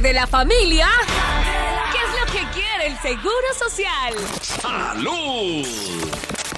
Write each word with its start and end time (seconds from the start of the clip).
de 0.00 0.12
la 0.14 0.26
familia, 0.26 0.88
¿qué 1.92 1.98
es 1.98 2.20
lo 2.20 2.32
que 2.32 2.52
quiere 2.54 2.86
el 2.86 2.98
Seguro 3.00 3.54
Social? 3.58 4.14
¡Salud! 4.40 5.66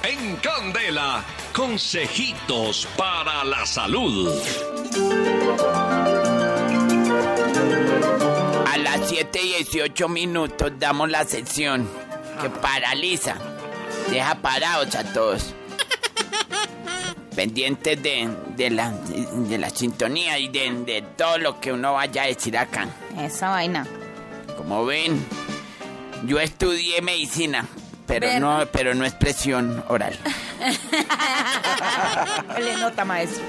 En 0.05 0.37
Candela, 0.37 1.25
consejitos 1.53 2.87
para 2.97 3.43
la 3.43 3.67
salud. 3.67 4.33
A 8.67 8.79
las 8.79 9.09
7 9.09 9.41
y 9.43 9.65
18 9.65 10.09
minutos 10.09 10.73
damos 10.79 11.11
la 11.11 11.25
sección 11.25 11.89
que 12.41 12.49
paraliza, 12.49 13.37
deja 14.11 14.37
parados 14.37 14.95
a 14.95 15.13
todos. 15.13 15.55
Pendientes 17.43 18.01
de, 18.01 18.29
de 18.57 18.71
la, 18.71 18.93
de 18.93 19.59
la 19.59 19.69
sintonía 19.69 20.39
y 20.39 20.47
de, 20.47 20.71
de 20.87 21.03
todo 21.17 21.39
lo 21.39 21.59
que 21.59 21.73
uno 21.73 21.95
vaya 21.95 22.23
a 22.23 22.27
decir 22.27 22.57
acá. 22.57 22.87
Esa 23.19 23.49
vaina. 23.49 23.85
Como 24.57 24.85
ven, 24.85 25.27
yo 26.25 26.39
estudié 26.39 27.03
medicina, 27.03 27.67
pero 28.07 28.39
no, 28.39 28.65
pero 28.71 28.95
no 28.95 29.05
expresión 29.05 29.83
oral. 29.89 30.17
Le 32.61 32.77
nota, 32.77 33.05
maestro. 33.05 33.43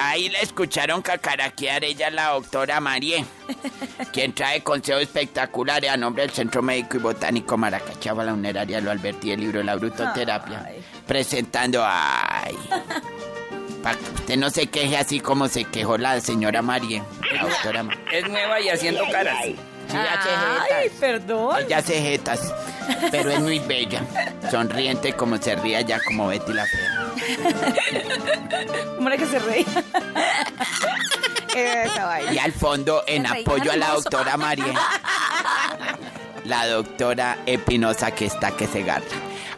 Ahí 0.00 0.28
la 0.28 0.40
escucharon 0.40 1.02
cacaraquear 1.02 1.84
ella, 1.84 2.10
la 2.10 2.28
doctora 2.30 2.80
Marie, 2.80 3.24
quien 4.12 4.32
trae 4.34 4.62
consejos 4.62 5.02
espectaculares 5.02 5.90
a 5.90 5.96
nombre 5.96 6.22
del 6.22 6.32
Centro 6.32 6.62
Médico 6.62 6.96
y 6.98 7.00
Botánico 7.00 7.56
Maracachava, 7.56 8.24
la 8.24 8.32
funeraria, 8.32 8.80
lo 8.80 8.90
advertí, 8.90 9.32
el 9.32 9.40
libro 9.40 9.62
La 9.62 9.74
Brutoterapia, 9.76 10.64
Ay. 10.66 10.84
presentando, 11.06 11.82
ay, 11.84 12.56
para 13.82 13.96
que 13.98 14.04
usted 14.04 14.36
no 14.36 14.50
se 14.50 14.66
queje 14.68 14.96
así 14.96 15.20
como 15.20 15.48
se 15.48 15.64
quejó 15.64 15.96
la 15.98 16.20
señora 16.20 16.62
Marie, 16.62 17.02
la 17.34 17.42
doctora 17.44 17.82
Marie. 17.82 18.02
Es 18.12 18.28
nueva 18.28 18.60
y 18.60 18.68
haciendo 18.68 19.04
caras. 19.10 19.36
Sí, 19.44 19.56
Ay, 19.94 20.88
perdón. 21.00 21.56
Ella 21.66 21.78
hace 21.78 22.00
jetas, 22.00 22.54
pero 23.10 23.30
es 23.30 23.40
muy 23.40 23.58
bella, 23.66 24.00
sonriente 24.50 25.12
como 25.14 25.36
se 25.36 25.54
ría 25.56 25.80
ya 25.82 25.98
como 26.06 26.28
Betty 26.28 26.52
la 26.52 26.64
Fea. 26.66 27.11
¿Cómo 28.96 29.08
era 29.08 29.16
que 29.16 29.26
se 29.26 29.38
reía? 29.38 29.66
Esa. 31.54 32.32
Y 32.32 32.38
al 32.38 32.52
fondo, 32.52 33.02
en 33.06 33.26
apoyo 33.26 33.72
a 33.72 33.76
la 33.76 33.90
doctora 33.90 34.36
María, 34.36 34.74
la 36.44 36.66
doctora 36.66 37.38
Espinosa 37.46 38.10
que 38.12 38.26
está 38.26 38.52
que 38.52 38.66
se 38.66 38.82
garra. 38.82 39.04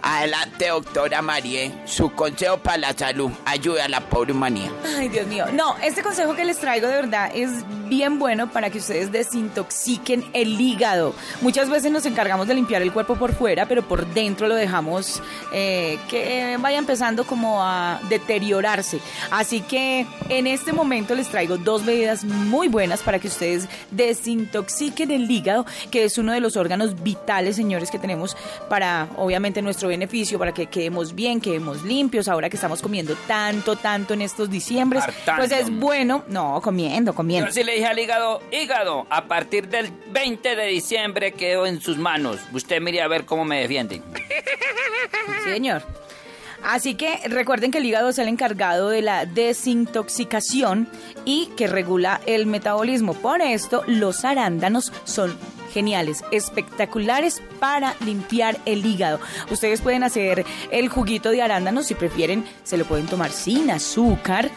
Adelante, 0.06 0.68
doctora 0.68 1.22
María, 1.22 1.72
su 1.86 2.12
consejo 2.12 2.58
para 2.58 2.76
la 2.76 2.92
salud, 2.92 3.30
ayuda 3.46 3.86
a 3.86 3.88
la 3.88 4.00
pobre 4.00 4.32
humanidad. 4.32 4.70
Ay, 4.98 5.08
Dios 5.08 5.26
mío. 5.26 5.46
No, 5.54 5.76
este 5.82 6.02
consejo 6.02 6.36
que 6.36 6.44
les 6.44 6.58
traigo 6.58 6.86
de 6.88 6.94
verdad 6.94 7.30
es 7.34 7.50
bien 7.88 8.18
bueno 8.18 8.50
para 8.50 8.68
que 8.68 8.78
ustedes 8.78 9.12
desintoxiquen 9.12 10.24
el 10.34 10.60
hígado. 10.60 11.14
Muchas 11.40 11.70
veces 11.70 11.90
nos 11.90 12.04
encargamos 12.04 12.48
de 12.48 12.54
limpiar 12.54 12.82
el 12.82 12.92
cuerpo 12.92 13.16
por 13.16 13.34
fuera, 13.34 13.66
pero 13.66 13.82
por 13.82 14.06
dentro 14.06 14.46
lo 14.46 14.56
dejamos 14.56 15.22
eh, 15.54 15.98
que 16.10 16.56
vaya 16.60 16.78
empezando 16.78 17.24
como 17.24 17.62
a 17.62 17.98
deteriorarse. 18.10 19.00
Así 19.30 19.62
que 19.62 20.06
en 20.28 20.46
este 20.46 20.74
momento 20.74 21.14
les 21.14 21.28
traigo 21.28 21.56
dos 21.56 21.82
medidas 21.82 22.24
muy 22.24 22.68
buenas 22.68 23.00
para 23.00 23.18
que 23.18 23.28
ustedes 23.28 23.68
desintoxiquen 23.90 25.10
el 25.10 25.30
hígado, 25.30 25.64
que 25.90 26.04
es 26.04 26.18
uno 26.18 26.32
de 26.32 26.40
los 26.40 26.58
órganos 26.58 27.02
vitales, 27.02 27.56
señores, 27.56 27.90
que 27.90 27.98
tenemos 27.98 28.36
para, 28.68 29.08
obviamente, 29.16 29.62
nuestro 29.62 29.88
beneficio, 29.94 30.38
para 30.38 30.52
que 30.52 30.66
quedemos 30.66 31.14
bien, 31.14 31.40
quedemos 31.40 31.82
limpios, 31.84 32.28
ahora 32.28 32.50
que 32.50 32.56
estamos 32.56 32.82
comiendo 32.82 33.14
tanto, 33.26 33.76
tanto 33.76 34.14
en 34.14 34.22
estos 34.22 34.50
diciembres. 34.50 35.04
Hartando. 35.04 35.46
Pues 35.46 35.52
es 35.52 35.70
bueno, 35.70 36.24
no, 36.28 36.60
comiendo, 36.60 37.14
comiendo. 37.14 37.46
Yo 37.46 37.52
sí 37.52 37.62
le 37.62 37.74
dije 37.74 37.86
al 37.86 37.98
hígado, 37.98 38.42
hígado, 38.50 39.06
a 39.10 39.24
partir 39.26 39.68
del 39.68 39.90
20 40.10 40.56
de 40.56 40.66
diciembre 40.66 41.32
quedo 41.32 41.66
en 41.66 41.80
sus 41.80 41.96
manos. 41.96 42.40
Usted 42.52 42.80
mire 42.80 43.02
a 43.02 43.08
ver 43.08 43.24
cómo 43.24 43.44
me 43.44 43.60
defiende. 43.60 44.02
Sí, 45.44 45.50
señor. 45.50 45.82
Así 46.64 46.94
que 46.94 47.20
recuerden 47.28 47.70
que 47.70 47.78
el 47.78 47.84
hígado 47.84 48.08
es 48.08 48.18
el 48.18 48.26
encargado 48.26 48.88
de 48.88 49.02
la 49.02 49.26
desintoxicación 49.26 50.88
y 51.26 51.46
que 51.56 51.66
regula 51.66 52.22
el 52.24 52.46
metabolismo. 52.46 53.12
Por 53.12 53.42
esto, 53.42 53.82
los 53.86 54.24
arándanos 54.24 54.90
son 55.04 55.36
geniales, 55.74 56.24
espectaculares 56.30 57.42
para 57.58 57.96
limpiar 58.00 58.56
el 58.64 58.86
hígado. 58.86 59.20
Ustedes 59.50 59.80
pueden 59.82 60.04
hacer 60.04 60.46
el 60.70 60.88
juguito 60.88 61.30
de 61.30 61.42
arándanos 61.42 61.86
si 61.86 61.94
prefieren, 61.94 62.44
se 62.62 62.78
lo 62.78 62.84
pueden 62.84 63.06
tomar 63.06 63.30
sin 63.30 63.70
azúcar. 63.70 64.50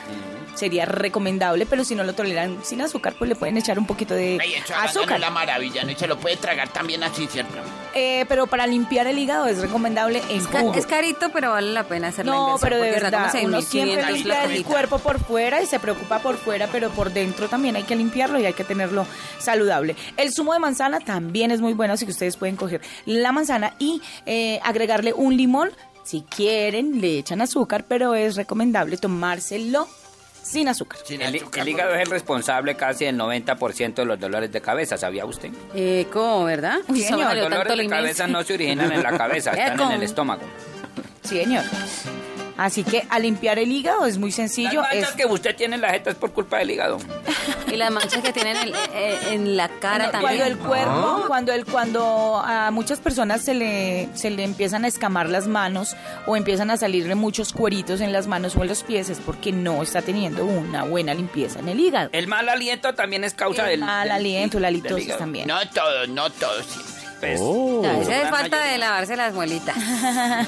Sería 0.57 0.85
recomendable, 0.85 1.67
pero 1.67 1.83
si 1.83 1.93
no 1.93 2.03
lo 2.03 2.13
toleran 2.15 2.57
sin 2.63 2.81
azúcar, 2.81 3.13
pues 3.17 3.29
le 3.29 3.35
pueden 3.35 3.57
echar 3.57 3.77
un 3.77 3.85
poquito 3.85 4.15
de 4.15 4.39
Ay, 4.41 4.53
eso 4.55 4.73
arándano 4.73 4.99
azúcar. 5.01 5.19
la 5.19 5.29
maravilla, 5.29 5.83
¿no? 5.83 5.91
Y 5.91 5.95
se 5.95 6.07
lo 6.07 6.17
puede 6.19 6.35
tragar 6.37 6.69
también 6.73 7.03
así, 7.03 7.27
¿cierto? 7.27 7.53
Eh, 7.93 8.25
pero 8.27 8.47
para 8.47 8.65
limpiar 8.65 9.05
el 9.05 9.19
hígado 9.19 9.45
es 9.45 9.59
recomendable 9.59 10.21
en 10.29 10.37
Es, 10.37 10.47
ca- 10.47 10.61
jugo. 10.61 10.73
es 10.73 10.87
carito, 10.87 11.29
pero 11.31 11.51
vale 11.51 11.71
la 11.73 11.83
pena 11.83 12.07
hacer 12.07 12.25
la 12.25 12.31
No, 12.31 12.57
pero 12.59 12.77
de 12.77 12.89
verdad, 12.89 13.31
uno 13.43 13.59
6.500 13.59 13.61
siempre 13.63 14.11
limpia 14.13 14.43
el 14.45 14.63
cuerpo 14.63 14.97
por 14.99 15.19
fuera 15.23 15.61
y 15.61 15.67
se 15.67 15.79
preocupa 15.79 16.19
por 16.19 16.37
fuera, 16.37 16.67
pero 16.71 16.89
por 16.89 17.11
dentro 17.13 17.47
también 17.47 17.75
hay 17.75 17.83
que 17.83 17.95
limpiarlo 17.95 18.39
y 18.39 18.45
hay 18.47 18.53
que 18.53 18.63
tenerlo 18.63 19.05
saludable. 19.37 19.95
El 20.17 20.33
zumo 20.33 20.53
de 20.53 20.59
manzana 20.59 20.99
también 20.99 21.51
es 21.51 21.61
muy 21.61 21.73
bueno, 21.73 21.93
así 21.93 22.05
que 22.05 22.11
ustedes 22.11 22.35
pueden 22.35 22.55
coger 22.55 22.81
la 23.05 23.31
manzana 23.31 23.73
y 23.79 24.01
eh, 24.25 24.59
agregarle 24.63 25.13
un 25.13 25.37
limón. 25.37 25.69
Si 26.03 26.21
quieren, 26.21 27.01
le 27.01 27.17
echan 27.19 27.41
azúcar, 27.41 27.85
pero 27.87 28.15
es 28.15 28.35
recomendable 28.37 28.95
tomárselo 28.97 29.87
sin 30.47 30.67
azúcar. 30.67 30.99
Sin 31.05 31.21
El, 31.21 31.35
azúcar, 31.35 31.61
el 31.61 31.69
hígado 31.69 31.93
es 31.95 32.01
el 32.01 32.09
responsable 32.09 32.75
casi 32.75 33.05
del 33.05 33.17
90% 33.17 33.93
de 33.95 34.05
los 34.05 34.19
dolores 34.19 34.51
de 34.51 34.61
cabeza, 34.61 34.97
¿sabía 34.97 35.25
usted? 35.25 35.49
Eh, 35.73 36.07
¿Cómo, 36.11 36.45
verdad? 36.45 36.79
Uy, 36.87 36.99
me 36.99 37.05
señor, 37.05 37.35
Los 37.35 37.43
dolores 37.43 37.67
tanto 37.67 37.83
de 37.83 37.89
cabeza 37.89 38.27
no 38.27 38.43
se 38.43 38.53
originan 38.53 38.91
en 38.91 39.03
la 39.03 39.17
cabeza, 39.17 39.51
están 39.57 39.79
en 39.79 39.91
el 39.91 40.03
estómago. 40.03 40.43
Sí, 41.23 41.37
señor. 41.39 41.63
Así 42.57 42.83
que 42.83 43.05
a 43.09 43.19
limpiar 43.19 43.59
el 43.59 43.71
hígado 43.71 44.05
es 44.05 44.17
muy 44.17 44.31
sencillo. 44.31 44.81
Las 44.81 44.93
Es, 44.93 45.11
que 45.11 45.25
usted 45.25 45.55
tiene 45.55 45.75
en 45.75 45.81
la 45.81 45.91
jeta 45.91 46.09
es 46.09 46.15
por 46.15 46.31
culpa 46.33 46.57
del 46.57 46.71
hígado. 46.71 46.97
Y 47.71 47.75
las 47.75 47.91
manchas 47.91 48.21
que 48.23 48.31
tienen 48.33 48.55
en, 48.57 48.73
eh, 48.93 49.17
en 49.31 49.57
la 49.57 49.67
cara 49.69 50.09
cuando 50.11 50.27
también. 50.27 50.47
el 50.47 50.57
cuerpo, 50.57 51.23
cuando 51.27 51.51
el 51.53 51.65
cuando 51.65 52.41
a 52.43 52.71
muchas 52.71 52.99
personas 52.99 53.41
se 53.43 53.53
le 53.53 54.09
se 54.13 54.29
le 54.29 54.43
empiezan 54.43 54.85
a 54.85 54.87
escamar 54.87 55.29
las 55.29 55.47
manos 55.47 55.95
o 56.25 56.35
empiezan 56.37 56.71
a 56.71 56.77
salirle 56.77 57.15
muchos 57.15 57.53
cueritos 57.53 58.01
en 58.01 58.11
las 58.13 58.27
manos 58.27 58.55
o 58.55 58.61
en 58.61 58.69
los 58.69 58.83
pies 58.83 59.09
es 59.09 59.19
porque 59.19 59.51
no 59.51 59.83
está 59.83 60.01
teniendo 60.01 60.45
una 60.45 60.83
buena 60.83 61.13
limpieza 61.13 61.59
en 61.59 61.69
el 61.69 61.79
hígado. 61.79 62.09
El 62.13 62.27
mal 62.27 62.47
aliento 62.49 62.93
también 62.95 63.23
es 63.23 63.33
causa 63.33 63.63
El 63.65 63.69
del 63.71 63.79
mal 63.81 64.03
del- 64.07 64.11
aliento, 64.17 64.59
la 64.59 64.67
del 64.67 64.75
litosis 64.77 65.05
hígado. 65.05 65.19
también. 65.19 65.47
No 65.47 65.57
todos, 65.69 66.07
no 66.09 66.29
todos 66.31 66.65
siempre. 66.65 66.97
Pues, 67.19 67.41
A 67.41 67.93
veces 67.93 68.07
gran 68.09 68.25
es 68.25 68.29
falta 68.29 68.57
mayoría. 68.57 68.71
de 68.73 68.77
lavarse 68.77 69.17
las 69.17 69.33
muelitas. 69.33 69.75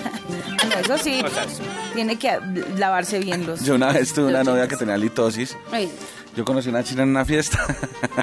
Ah, 0.62 0.66
no, 0.68 0.75
eso 0.81 0.97
sí, 1.03 1.22
Cosas. 1.24 1.59
tiene 1.96 2.18
que 2.19 2.38
lavarse 2.78 3.19
bien 3.19 3.47
los. 3.47 3.63
Yo 3.63 3.75
una 3.75 3.94
vez 3.94 4.13
tuve 4.13 4.28
una 4.28 4.44
novia 4.44 4.68
que 4.68 4.75
tenía 4.75 4.97
litosis. 4.97 5.57
Ay, 5.72 5.90
Yo 6.35 6.45
conocí 6.45 6.69
una 6.69 6.84
china 6.84 7.03
en 7.03 7.09
una 7.09 7.25
fiesta. 7.25 7.59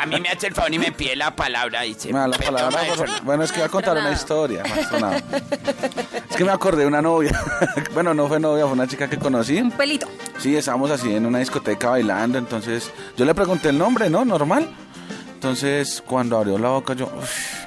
A 0.00 0.06
mí 0.06 0.20
me 0.20 0.28
hace 0.30 0.46
el 0.46 0.54
favor 0.54 0.72
y 0.72 0.78
me 0.78 0.92
pide 0.92 1.16
la 1.16 1.34
palabra, 1.36 1.82
dice. 1.82 2.12
Me 2.12 2.18
da 2.20 2.28
la 2.28 2.38
"Perdón, 2.38 2.54
palabra. 2.54 2.78
por 2.78 2.86
maestro". 2.86 3.06
favor. 3.06 3.24
Bueno, 3.24 3.42
es 3.44 3.52
que 3.52 3.58
voy 3.58 3.66
a 3.66 3.70
contar 3.70 3.96
una 3.98 4.12
historia. 4.12 4.62
más. 5.00 5.22
Es 6.30 6.36
que 6.36 6.44
me 6.44 6.52
acordé 6.52 6.82
de 6.82 6.86
una 6.86 7.02
novia. 7.02 7.38
Bueno, 7.92 8.12
no 8.14 8.28
fue 8.28 8.38
novia, 8.40 8.64
fue 8.64 8.72
una 8.72 8.86
chica 8.86 9.08
que 9.08 9.18
conocí. 9.18 9.58
un 9.58 9.70
pelito. 9.70 10.06
Sí, 10.38 10.54
estábamos 10.56 10.90
así 10.90 11.14
en 11.14 11.26
una 11.26 11.38
discoteca 11.40 11.90
bailando. 11.90 12.38
Entonces, 12.38 12.90
yo 13.16 13.24
le 13.24 13.34
pregunté 13.34 13.68
el 13.70 13.78
nombre, 13.78 14.08
¿no? 14.10 14.24
Normal. 14.24 14.68
Entonces, 15.34 16.02
cuando 16.06 16.36
abrió 16.38 16.58
la 16.58 16.68
boca, 16.70 16.94
yo. 16.94 17.06
"Uf". 17.06 17.66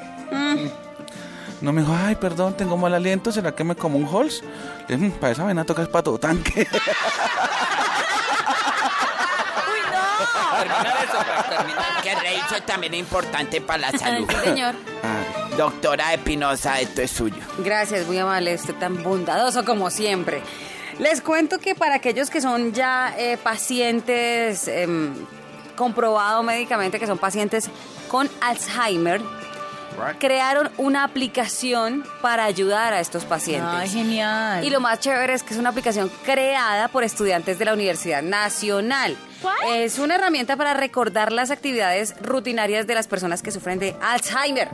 No 1.61 1.73
me 1.73 1.81
dijo, 1.81 1.93
ay, 2.05 2.15
perdón, 2.15 2.55
tengo 2.55 2.77
mal 2.77 2.93
aliento. 2.93 3.31
¿Será 3.31 3.53
que 3.53 3.63
me 3.65 3.75
como 3.75 3.97
un 3.97 4.05
Halls? 4.07 4.41
Le 4.87 4.95
dije, 4.97 5.09
"Mm, 5.09 5.11
para 5.19 5.33
esa 5.33 5.43
vaina 5.43 5.65
toca 5.65 5.81
es 5.81 5.89
para 5.89 6.03
todo 6.03 6.17
tanque. 6.17 6.65
Terminar 10.57 10.97
eso, 11.03 11.17
para 11.17 11.43
terminar. 11.43 12.01
Que 12.03 12.15
reírse 12.15 12.61
también 12.61 12.93
es 12.93 12.99
importante 12.99 13.61
para 13.61 13.91
la 13.91 13.97
salud. 13.97 14.27
Sí, 14.29 14.35
señor. 14.43 14.75
Ay. 15.03 15.55
Doctora 15.57 16.13
Espinosa, 16.13 16.79
esto 16.79 17.01
es 17.01 17.11
suyo. 17.11 17.41
Gracias, 17.59 18.07
muy 18.07 18.17
amable, 18.17 18.55
usted 18.55 18.75
tan 18.75 19.03
bondadoso 19.03 19.65
como 19.65 19.89
siempre. 19.89 20.41
Les 20.99 21.21
cuento 21.21 21.59
que 21.59 21.75
para 21.75 21.95
aquellos 21.95 22.29
que 22.29 22.41
son 22.41 22.73
ya 22.73 23.13
eh, 23.17 23.37
pacientes, 23.37 24.67
em, 24.67 25.13
comprobado 25.75 26.43
médicamente 26.43 26.99
que 26.99 27.07
son 27.07 27.17
pacientes 27.17 27.69
con 28.09 28.29
Alzheimer, 28.41 29.21
crearon 30.19 30.69
una 30.77 31.03
aplicación 31.03 32.03
para 32.21 32.45
ayudar 32.45 32.93
a 32.93 32.99
estos 32.99 33.25
pacientes. 33.25 33.69
Ay, 33.71 33.89
genial. 33.89 34.63
Y 34.63 34.69
lo 34.69 34.79
más 34.79 34.99
chévere 34.99 35.33
es 35.33 35.43
que 35.43 35.53
es 35.53 35.59
una 35.59 35.69
aplicación 35.69 36.09
creada 36.23 36.87
por 36.87 37.03
estudiantes 37.03 37.59
de 37.59 37.65
la 37.65 37.73
Universidad 37.73 38.21
Nacional. 38.21 39.17
Es 39.69 39.99
una 39.99 40.15
herramienta 40.15 40.57
para 40.57 40.73
recordar 40.73 41.31
las 41.31 41.51
actividades 41.51 42.15
rutinarias 42.21 42.87
de 42.87 42.95
las 42.95 43.07
personas 43.07 43.41
que 43.41 43.51
sufren 43.51 43.79
de 43.79 43.95
Alzheimer. 44.01 44.69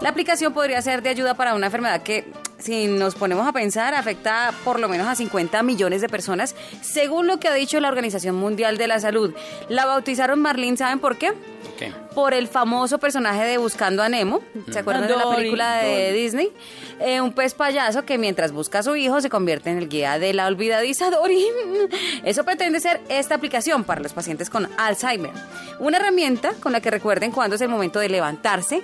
La 0.00 0.10
aplicación 0.10 0.52
podría 0.52 0.80
ser 0.82 1.02
de 1.02 1.10
ayuda 1.10 1.34
para 1.34 1.54
una 1.54 1.66
enfermedad 1.66 2.02
que, 2.02 2.30
si 2.58 2.86
nos 2.86 3.14
ponemos 3.14 3.46
a 3.46 3.52
pensar, 3.52 3.94
afecta 3.94 4.52
por 4.64 4.80
lo 4.80 4.88
menos 4.88 5.06
a 5.06 5.14
50 5.14 5.62
millones 5.62 6.00
de 6.00 6.08
personas, 6.08 6.54
según 6.82 7.26
lo 7.26 7.38
que 7.38 7.48
ha 7.48 7.54
dicho 7.54 7.80
la 7.80 7.88
Organización 7.88 8.36
Mundial 8.36 8.76
de 8.76 8.88
la 8.88 9.00
Salud. 9.00 9.34
La 9.68 9.86
bautizaron 9.86 10.40
Marlene, 10.40 10.76
¿saben 10.76 10.98
por 10.98 11.16
qué? 11.16 11.32
Qué? 11.78 11.92
por 12.14 12.34
el 12.34 12.48
famoso 12.48 12.98
personaje 12.98 13.44
de 13.44 13.58
Buscando 13.58 14.02
a 14.02 14.08
Nemo. 14.08 14.40
¿Se 14.70 14.80
acuerdan 14.80 15.06
de 15.06 15.14
la 15.14 15.36
película 15.36 15.76
de 15.76 16.12
Disney? 16.12 16.50
Eh, 16.98 17.20
un 17.20 17.32
pez 17.32 17.54
payaso 17.54 18.04
que 18.04 18.18
mientras 18.18 18.50
busca 18.50 18.80
a 18.80 18.82
su 18.82 18.96
hijo 18.96 19.20
se 19.20 19.30
convierte 19.30 19.70
en 19.70 19.78
el 19.78 19.88
guía 19.88 20.18
de 20.18 20.34
la 20.34 20.46
olvidadiza 20.46 21.10
Dory. 21.10 21.46
Eso 22.24 22.44
pretende 22.44 22.80
ser 22.80 23.00
esta 23.08 23.36
aplicación 23.36 23.84
para 23.84 24.00
los 24.00 24.12
pacientes 24.12 24.50
con 24.50 24.68
Alzheimer. 24.78 25.30
Una 25.78 25.98
herramienta 25.98 26.54
con 26.60 26.72
la 26.72 26.80
que 26.80 26.90
recuerden 26.90 27.30
cuándo 27.30 27.54
es 27.54 27.62
el 27.62 27.68
momento 27.68 28.00
de 28.00 28.08
levantarse, 28.08 28.82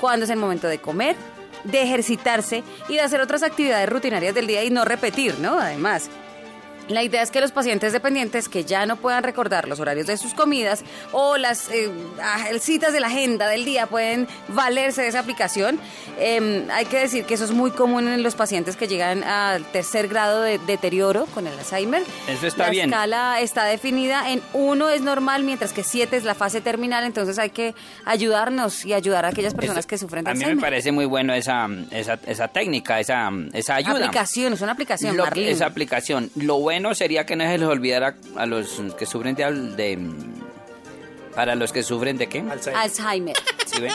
cuándo 0.00 0.24
es 0.24 0.30
el 0.30 0.38
momento 0.38 0.66
de 0.66 0.78
comer, 0.78 1.14
de 1.62 1.82
ejercitarse 1.82 2.64
y 2.88 2.94
de 2.94 3.00
hacer 3.00 3.20
otras 3.20 3.44
actividades 3.44 3.88
rutinarias 3.88 4.34
del 4.34 4.48
día 4.48 4.64
y 4.64 4.70
no 4.70 4.84
repetir, 4.84 5.38
¿no? 5.38 5.58
Además. 5.58 6.10
La 6.88 7.02
idea 7.02 7.22
es 7.22 7.30
que 7.30 7.40
los 7.40 7.52
pacientes 7.52 7.92
dependientes 7.92 8.48
que 8.48 8.64
ya 8.64 8.86
no 8.86 8.96
puedan 8.96 9.22
recordar 9.22 9.68
los 9.68 9.78
horarios 9.80 10.06
de 10.08 10.16
sus 10.16 10.34
comidas 10.34 10.82
o 11.12 11.36
las 11.38 11.68
eh, 11.70 11.90
ah, 12.20 12.44
citas 12.60 12.92
de 12.92 13.00
la 13.00 13.06
agenda 13.06 13.46
del 13.48 13.64
día 13.64 13.86
pueden 13.86 14.26
valerse 14.48 15.02
de 15.02 15.08
esa 15.08 15.20
aplicación. 15.20 15.78
Eh, 16.18 16.66
hay 16.72 16.84
que 16.86 16.98
decir 16.98 17.24
que 17.24 17.34
eso 17.34 17.44
es 17.44 17.52
muy 17.52 17.70
común 17.70 18.08
en 18.08 18.22
los 18.22 18.34
pacientes 18.34 18.76
que 18.76 18.88
llegan 18.88 19.22
al 19.24 19.64
tercer 19.66 20.08
grado 20.08 20.42
de 20.42 20.58
deterioro 20.58 21.26
con 21.26 21.46
el 21.46 21.56
Alzheimer. 21.58 22.02
Eso 22.28 22.46
está 22.46 22.64
la 22.64 22.70
bien. 22.70 22.88
escala 22.90 23.40
está 23.40 23.64
definida 23.64 24.30
en 24.30 24.42
uno 24.52 24.90
es 24.90 25.02
normal, 25.02 25.44
mientras 25.44 25.72
que 25.72 25.84
siete 25.84 26.16
es 26.16 26.24
la 26.24 26.34
fase 26.34 26.60
terminal. 26.60 27.04
Entonces 27.04 27.38
hay 27.38 27.50
que 27.50 27.74
ayudarnos 28.04 28.84
y 28.84 28.92
ayudar 28.92 29.24
a 29.24 29.28
aquellas 29.28 29.54
personas 29.54 29.80
Eso- 29.80 29.88
que 29.88 29.98
sufren 29.98 30.24
de 30.24 30.30
A 30.30 30.34
mí 30.34 30.38
me 30.40 30.44
Alzheimer. 30.46 30.62
parece 30.64 30.92
muy 30.92 31.06
bueno 31.06 31.32
esa, 31.32 31.68
esa, 31.90 32.18
esa 32.26 32.48
técnica, 32.48 33.00
esa, 33.00 33.30
esa 33.52 33.76
ayuda. 33.76 33.92
Aplicación, 34.06 34.52
es 34.52 34.60
una 34.60 34.72
aplicación, 34.72 35.16
Lo 35.16 35.24
esa 35.26 35.66
aplicación. 35.66 36.30
Lo 36.36 36.56
bueno 36.72 36.94
sería 36.94 37.26
que 37.26 37.36
no 37.36 37.44
se 37.44 37.58
les 37.58 37.68
olvidara 37.68 38.16
a 38.36 38.46
los 38.46 38.80
que 38.98 39.04
sufren 39.04 39.34
de, 39.34 39.44
al- 39.44 39.76
de 39.76 39.98
para 41.34 41.54
los 41.54 41.70
que 41.72 41.82
sufren 41.82 42.16
de 42.16 42.28
qué? 42.28 42.42
Alzheimer. 42.74 43.36
¿Sí 43.66 43.80
ven? 43.80 43.92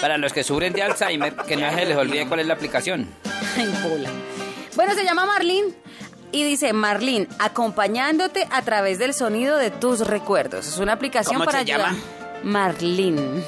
Para 0.00 0.18
los 0.18 0.32
que 0.32 0.42
sufren 0.42 0.72
de 0.72 0.82
Alzheimer, 0.82 1.34
que 1.36 1.56
no 1.56 1.70
se 1.70 1.86
les 1.86 1.96
olvide 1.96 2.26
cuál 2.26 2.40
es 2.40 2.46
la 2.46 2.54
aplicación. 2.54 3.08
Ay, 3.56 3.72
bola. 3.88 4.08
Bueno, 4.74 4.94
se 4.94 5.04
llama 5.04 5.24
Marlene 5.26 5.68
y 6.32 6.42
dice 6.42 6.72
Marlene, 6.72 7.28
acompañándote 7.38 8.46
a 8.50 8.62
través 8.62 8.98
del 8.98 9.14
sonido 9.14 9.56
de 9.58 9.70
tus 9.70 10.00
recuerdos. 10.06 10.66
Es 10.66 10.78
una 10.78 10.92
aplicación 10.94 11.34
¿Cómo 11.34 11.44
para 11.44 11.58
se 11.64 11.72
ayudar. 11.72 11.92
llama? 11.92 12.02
Marlene. 12.42 13.44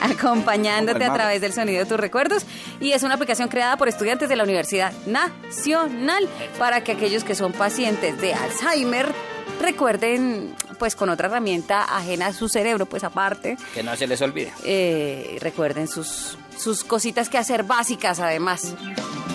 Acompañándote 0.00 1.04
a 1.04 1.12
través 1.12 1.40
del 1.40 1.52
sonido 1.52 1.80
de 1.80 1.86
tus 1.86 1.98
recuerdos 1.98 2.44
y 2.80 2.92
es 2.92 3.02
una 3.02 3.14
aplicación 3.14 3.48
creada 3.48 3.76
por 3.76 3.88
estudiantes 3.88 4.28
de 4.28 4.36
la 4.36 4.44
Universidad 4.44 4.92
Nacional 5.06 6.28
para 6.58 6.82
que 6.84 6.92
aquellos 6.92 7.24
que 7.24 7.34
son 7.34 7.52
pacientes 7.52 8.20
de 8.20 8.34
Alzheimer 8.34 9.12
recuerden 9.60 10.54
pues 10.78 10.94
con 10.94 11.08
otra 11.08 11.28
herramienta 11.28 11.82
ajena 11.84 12.26
a 12.26 12.32
su 12.32 12.48
cerebro 12.48 12.84
pues 12.86 13.02
aparte 13.04 13.56
Que 13.74 13.82
no 13.82 13.96
se 13.96 14.06
les 14.06 14.20
olvide. 14.20 14.52
eh, 14.64 15.38
recuerden 15.40 15.88
sus, 15.88 16.36
sus 16.58 16.84
cositas 16.84 17.28
que 17.28 17.38
hacer 17.38 17.62
básicas 17.64 18.20
además. 18.20 18.74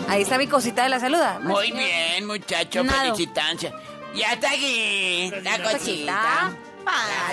Ahí 0.08 0.22
está 0.24 0.38
mi 0.38 0.48
cosita 0.48 0.84
de 0.84 0.90
la 0.90 1.00
salud. 1.00 1.20
Muy 1.42 1.72
bien, 1.72 2.26
muchacho, 2.28 2.84
felicitancia. 2.84 3.74
Ya 4.14 4.34
está 4.34 4.50
aquí, 4.52 5.32
la 5.42 5.64
Cosita 5.64 6.52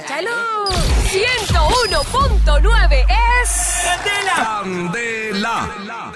salud. 0.07 0.69
101.9 1.11 3.05
es... 3.43 3.51
Candela. 4.37 6.13